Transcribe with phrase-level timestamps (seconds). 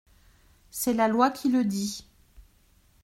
[0.71, 2.07] C’est la loi qui le dit.